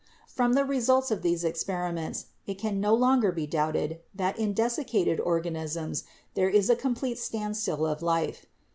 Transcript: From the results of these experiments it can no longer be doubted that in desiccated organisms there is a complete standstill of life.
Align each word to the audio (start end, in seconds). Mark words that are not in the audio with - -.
From 0.27 0.53
the 0.53 0.65
results 0.65 1.11
of 1.11 1.21
these 1.21 1.43
experiments 1.43 2.25
it 2.47 2.57
can 2.57 2.79
no 2.79 2.91
longer 2.95 3.31
be 3.31 3.45
doubted 3.45 3.99
that 4.15 4.35
in 4.39 4.51
desiccated 4.51 5.19
organisms 5.19 6.05
there 6.33 6.49
is 6.49 6.71
a 6.71 6.75
complete 6.75 7.19
standstill 7.19 7.85
of 7.85 8.01
life. 8.01 8.47